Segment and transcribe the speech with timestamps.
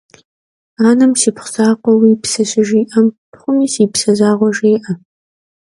[0.87, 4.85] Anem «sipxhu zakhue yi pse» şıjji'em, pxhumi «si pse» jji'eu xuêjaş.